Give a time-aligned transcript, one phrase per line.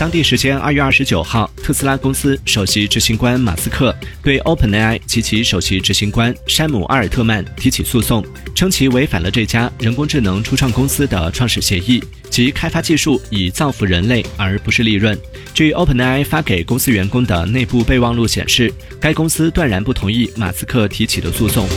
[0.00, 8.24] 当地时间二月二十九号，特斯拉公司首席执行官马斯克对 OpenAI 及其首席执行官山姆·阿尔特曼提起诉讼，
[8.54, 15.14] 称其违反了这家人工智能初创公司的创始协议，即开发技术以造福人类而不是利润。
[15.52, 21.68] 据 OpenAI 发给公司员工的内部备忘录显示，该公司断然不同意马斯克提起的诉讼。